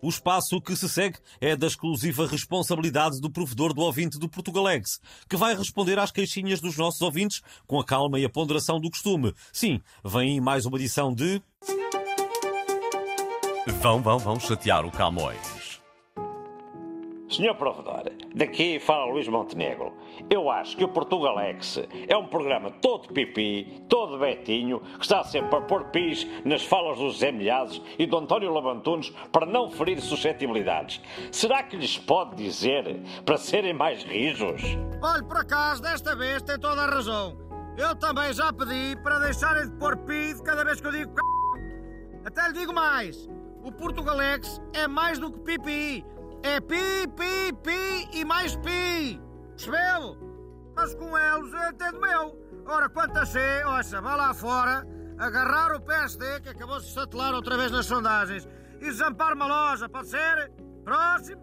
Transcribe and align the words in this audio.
O 0.00 0.08
espaço 0.08 0.60
que 0.60 0.76
se 0.76 0.88
segue 0.88 1.18
é 1.40 1.56
da 1.56 1.66
exclusiva 1.66 2.26
responsabilidade 2.26 3.20
do 3.20 3.30
provedor 3.30 3.74
do 3.74 3.82
ouvinte 3.82 4.18
do 4.18 4.28
Portugalex, 4.28 5.00
que 5.28 5.36
vai 5.36 5.56
responder 5.56 5.98
às 5.98 6.12
queixinhas 6.12 6.60
dos 6.60 6.76
nossos 6.76 7.02
ouvintes 7.02 7.42
com 7.66 7.80
a 7.80 7.84
calma 7.84 8.18
e 8.18 8.24
a 8.24 8.28
ponderação 8.28 8.80
do 8.80 8.90
costume. 8.90 9.34
Sim, 9.52 9.80
vem 10.04 10.34
aí 10.34 10.40
mais 10.40 10.66
uma 10.66 10.78
edição 10.78 11.12
de. 11.12 11.42
Vão, 13.80 14.00
vão, 14.00 14.18
vão 14.18 14.40
chatear 14.40 14.86
o 14.86 14.90
Camões. 14.90 15.57
Senhor 17.38 17.54
Provedor, 17.54 18.02
daqui 18.34 18.80
fala 18.80 19.12
Luís 19.12 19.28
Montenegro. 19.28 19.92
Eu 20.28 20.50
acho 20.50 20.76
que 20.76 20.82
o 20.82 20.88
Portugalex 20.88 21.78
é 22.08 22.16
um 22.16 22.26
programa 22.26 22.68
todo 22.68 23.12
pipi, 23.12 23.80
todo 23.88 24.18
betinho, 24.18 24.80
que 24.80 25.04
está 25.04 25.22
sempre 25.22 25.56
a 25.56 25.60
pôr 25.60 25.84
pis 25.84 26.26
nas 26.44 26.64
falas 26.64 26.98
dos 26.98 27.20
Zé 27.20 27.30
Milhazes 27.30 27.80
e 27.96 28.06
do 28.06 28.18
António 28.18 28.52
Labantunes 28.52 29.10
para 29.30 29.46
não 29.46 29.70
ferir 29.70 30.00
suscetibilidades. 30.00 31.00
Será 31.30 31.62
que 31.62 31.76
lhes 31.76 31.96
pode 31.96 32.34
dizer 32.34 33.00
para 33.24 33.36
serem 33.36 33.72
mais 33.72 34.02
rijos? 34.02 34.60
Olhe, 35.00 35.22
por 35.22 35.36
acaso, 35.36 35.80
desta 35.80 36.16
vez 36.16 36.42
tem 36.42 36.58
toda 36.58 36.82
a 36.82 36.86
razão. 36.86 37.38
Eu 37.76 37.94
também 37.94 38.32
já 38.32 38.52
pedi 38.52 39.00
para 39.00 39.20
deixarem 39.20 39.70
de 39.70 39.76
pôr 39.76 39.96
pi 39.98 40.34
de 40.34 40.42
cada 40.42 40.64
vez 40.64 40.80
que 40.80 40.88
eu 40.88 40.90
digo 40.90 41.12
c... 41.12 41.20
Até 42.24 42.48
lhe 42.48 42.54
digo 42.54 42.74
mais. 42.74 43.28
O 43.62 43.70
Portugalex 43.70 44.60
é 44.74 44.88
mais 44.88 45.20
do 45.20 45.30
que 45.30 45.38
pipi. 45.38 46.17
É 46.42 46.60
pi, 46.60 47.06
pi, 47.16 47.52
pi 47.62 48.08
e 48.12 48.24
mais 48.24 48.54
pi. 48.56 49.20
Percebeu? 49.50 50.16
Mas 50.76 50.94
com 50.94 51.18
eles 51.18 51.52
eu 51.52 51.70
entendo 51.70 52.00
meu. 52.00 52.38
Ora, 52.66 52.88
quanto 52.88 53.18
a 53.18 53.26
ser, 53.26 53.66
ouça, 53.66 54.00
vá 54.00 54.14
lá 54.14 54.32
fora, 54.32 54.86
agarrar 55.18 55.74
o 55.74 55.80
PSD, 55.80 56.40
que 56.40 56.50
acabou 56.50 56.78
de 56.78 56.86
se 56.86 56.92
satelar 56.92 57.34
outra 57.34 57.56
vez 57.56 57.72
nas 57.72 57.86
sondagens, 57.86 58.48
e 58.80 58.90
zampar 58.92 59.34
uma 59.34 59.46
loja, 59.46 59.88
pode 59.88 60.08
ser? 60.08 60.52
Próximo. 60.84 61.42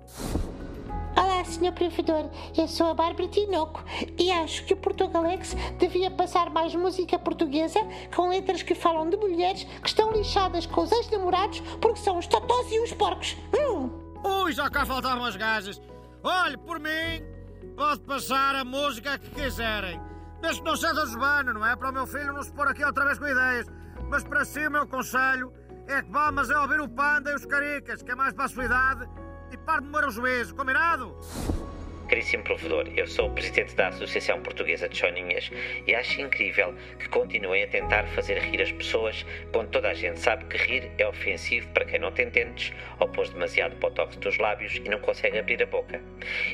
Olá, 1.18 1.44
Sr. 1.44 1.74
Provedor. 1.74 2.30
Eu 2.58 2.68
sou 2.68 2.88
a 2.88 2.94
Bárbara 2.94 3.28
Tinoco 3.28 3.84
e 4.18 4.32
acho 4.32 4.66
que 4.66 4.74
o 4.74 4.78
Portugalex 4.78 5.56
devia 5.78 6.12
passar 6.12 6.50
mais 6.50 6.74
música 6.76 7.18
portuguesa 7.20 7.80
com 8.16 8.30
letras 8.30 8.62
que 8.62 8.76
falam 8.76 9.10
de 9.10 9.18
mulheres 9.18 9.64
que 9.64 9.88
estão 9.88 10.12
lixadas 10.12 10.66
com 10.66 10.82
os 10.82 10.92
ex-namorados 10.92 11.62
porque 11.82 12.00
são 12.00 12.18
os 12.18 12.28
totós 12.28 12.72
e 12.72 12.80
os 12.80 12.94
porcos. 12.94 13.36
Hum. 13.54 14.05
Ui, 14.46 14.54
já 14.54 14.70
cá 14.70 14.86
faltavam 14.86 15.26
as 15.26 15.36
gajas. 15.36 15.82
Olhe, 16.22 16.56
por 16.56 16.80
mim, 16.80 17.26
pode 17.76 18.02
passar 18.02 18.54
a 18.54 18.64
música 18.64 19.18
que 19.18 19.32
quiserem. 19.32 20.00
Desde 20.40 20.62
que 20.62 20.70
não 20.70 20.78
seja 20.78 21.04
Joana, 21.08 21.52
não 21.52 21.66
é? 21.66 21.76
Para 21.76 21.90
o 21.90 21.92
meu 21.92 22.06
filho 22.06 22.32
não 22.32 22.44
se 22.44 22.52
pôr 22.52 22.68
aqui 22.68 22.86
outra 22.86 23.06
vez 23.06 23.18
com 23.18 23.28
ideias. 23.28 23.66
Mas 24.08 24.24
para 24.24 24.46
si 24.46 24.68
o 24.68 24.70
meu 24.70 24.86
conselho 24.86 25.52
é 25.88 26.00
que 26.00 26.12
vá, 26.12 26.32
mas 26.32 26.52
é 26.52 26.60
ouvir 26.60 26.80
o 26.80 26.88
Panda 26.88 27.32
e 27.32 27.34
os 27.34 27.44
Caricas, 27.44 28.04
que 28.04 28.12
é 28.12 28.16
mais 28.16 28.34
para 28.34 28.46
a 28.46 28.48
sua 28.48 28.66
idade, 28.66 29.10
e 29.52 29.58
pare 29.58 29.82
de 29.82 29.90
moer 29.90 30.06
o 30.06 30.12
juízo, 30.12 30.54
combinado? 30.54 31.18
Caríssimo 32.08 32.44
provedor, 32.44 32.88
eu 32.96 33.08
sou 33.08 33.30
o 33.30 33.34
presidente 33.34 33.76
da 33.76 33.88
Associação 33.88 34.40
Portuguesa 34.42 34.88
de 34.88 34.96
Choninhas 34.96 35.50
e 35.88 35.96
acho 35.96 36.22
incrível 36.22 36.76
que 37.00 37.10
continuem 37.10 37.64
a 37.64 37.68
tentar 37.68 38.06
fazer 38.10 38.38
rir 38.38 38.62
as 38.62 38.72
pessoas 38.72 39.26
quando 39.52 39.72
toda 39.72 39.90
a 39.90 39.94
gente 39.96 40.20
sabe 40.20 40.46
que 40.46 40.58
rir 40.58 40.92
é 41.00 41.08
ofensivo 41.08 41.68
para 41.70 41.84
quem 41.86 42.00
não 42.00 42.12
tem 42.12 42.30
dentes 42.30 42.72
ou 43.00 43.08
pôs 43.08 43.32
demasiado 43.32 43.76
botox 43.78 44.18
nos 44.18 44.38
lábios 44.38 44.76
e 44.76 44.88
não 44.88 45.00
consegue 45.00 45.40
abrir 45.40 45.64
a 45.64 45.66
boca. 45.66 46.00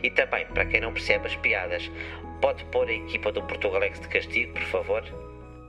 E 0.01 0.09
também 0.09 0.45
para 0.47 0.65
quem 0.65 0.79
não 0.79 0.93
percebe 0.93 1.27
as 1.27 1.35
piadas, 1.35 1.91
pode 2.41 2.63
pôr 2.65 2.87
a 2.87 2.93
equipa 2.93 3.31
do 3.33 3.43
Portugalex 3.43 3.99
de 3.99 4.07
castigo, 4.07 4.53
por 4.53 4.63
favor? 4.63 5.03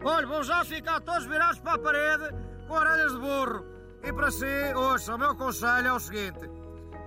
Olha, 0.04 0.26
vão 0.26 0.44
já 0.44 0.64
ficar 0.64 1.00
todos 1.00 1.26
virados 1.26 1.58
para 1.58 1.74
a 1.74 1.78
parede 1.78 2.28
com 2.68 2.74
orelhas 2.74 3.12
de 3.12 3.18
burro. 3.18 3.64
E 4.04 4.12
para 4.12 4.30
si, 4.30 4.46
ouça, 4.76 5.14
o 5.14 5.18
meu 5.18 5.34
conselho 5.34 5.88
é 5.88 5.92
o 5.92 5.98
seguinte: 5.98 6.48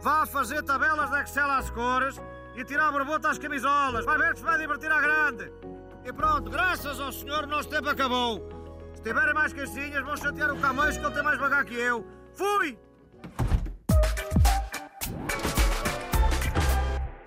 vá 0.02 0.26
fazer 0.26 0.62
tabelas 0.64 1.10
de 1.10 1.22
Excel 1.22 1.50
às 1.50 1.70
cores 1.70 2.22
e 2.56 2.64
tirar 2.64 2.88
a 2.88 2.92
borbota 2.92 3.30
às 3.30 3.38
camisolas. 3.38 4.06
Vai 4.06 4.18
ver 4.18 4.34
que 4.34 4.40
se 4.40 4.46
vai 4.46 4.58
divertir 4.58 4.92
à 4.92 5.02
grande. 5.02 5.52
E 6.06 6.14
pronto, 6.14 6.50
graças 6.50 7.00
ao 7.00 7.12
senhor, 7.12 7.44
o 7.44 7.48
nosso 7.48 7.70
tempo 7.70 7.90
acabou. 7.90 8.48
Se 8.96 9.04
tiverem 9.04 9.34
mais 9.34 9.54
caixinhas, 9.54 10.04
vão 10.04 10.16
chatear 10.16 10.54
o 10.54 10.60
Camões, 10.60 10.98
que 10.98 11.06
ele 11.06 11.14
tem 11.14 11.24
mais 11.24 11.40
vagar 11.40 11.66
que 11.66 11.74
eu. 11.74 12.06
Fui! 12.34 12.78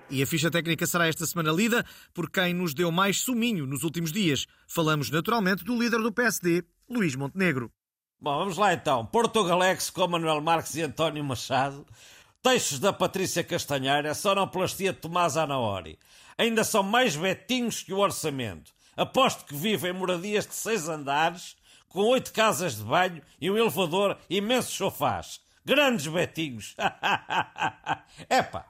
E 0.09 0.23
a 0.23 0.25
ficha 0.25 0.49
técnica 0.49 0.87
será 0.87 1.07
esta 1.07 1.25
semana 1.27 1.51
lida 1.51 1.85
por 2.13 2.31
quem 2.31 2.51
nos 2.53 2.73
deu 2.73 2.91
mais 2.91 3.21
suminho 3.21 3.67
nos 3.67 3.83
últimos 3.83 4.11
dias. 4.11 4.47
Falamos 4.67 5.11
naturalmente 5.11 5.63
do 5.63 5.79
líder 5.79 6.01
do 6.01 6.11
PSD, 6.11 6.63
Luís 6.89 7.15
Montenegro. 7.15 7.71
Bom, 8.19 8.39
vamos 8.39 8.57
lá 8.57 8.73
então. 8.73 9.05
Portugalex 9.05 9.89
com 9.89 10.07
Manuel 10.07 10.41
Marques 10.41 10.75
e 10.75 10.81
António 10.81 11.23
Machado. 11.23 11.85
Textos 12.41 12.79
da 12.79 12.93
Patrícia 12.93 13.43
Castanheira, 13.43 14.13
sonoplastia 14.13 14.93
de 14.93 14.99
Tomás 14.99 15.35
Anaori. 15.35 15.99
Ainda 16.37 16.63
são 16.63 16.81
mais 16.81 17.13
betinhos 17.13 17.83
que 17.83 17.93
o 17.93 17.97
orçamento. 17.97 18.71
Aposto 18.95 19.43
que 19.43 19.53
vivem 19.53 19.91
em 19.91 19.93
moradias 19.93 20.47
de 20.47 20.55
seis 20.55 20.87
andares, 20.87 21.57
com 21.89 21.99
oito 21.99 22.31
casas 22.31 22.77
de 22.77 22.83
banho 22.83 23.21
e 23.41 23.51
um 23.51 23.57
elevador 23.57 24.17
imensos 24.29 24.73
sofás. 24.73 25.41
Grandes 25.65 26.07
betinhos. 26.07 26.77
Epá, 28.29 28.67